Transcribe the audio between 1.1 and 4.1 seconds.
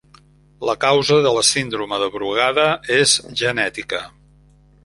de la síndrome de Brugada és genètica.